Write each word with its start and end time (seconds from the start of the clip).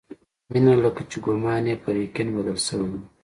مينه 0.51 0.73
لکه 0.83 1.01
چې 1.09 1.17
ګومان 1.25 1.63
يې 1.69 1.75
پر 1.83 1.93
يقين 2.03 2.27
بدل 2.35 2.57
شوی 2.67 2.87
و. 2.89 2.93